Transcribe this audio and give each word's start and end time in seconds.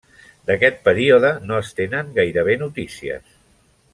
D'aquest 0.51 0.79
període 0.87 1.31
no 1.51 1.59
es 1.65 1.69
tenen 1.81 2.09
gairebé 2.17 2.57
notícies. 2.65 3.39